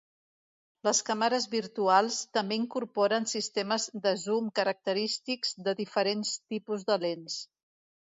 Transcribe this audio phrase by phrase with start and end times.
[0.85, 7.37] Les càmeres virtuals també incorporen sistemes de zoom característics de diferents tipus de lents.